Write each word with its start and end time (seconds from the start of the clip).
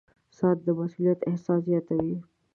•ساعت 0.37 0.57
د 0.65 0.67
مسؤولیت 0.79 1.19
احساس 1.29 1.59
زیاتوي. 1.69 2.15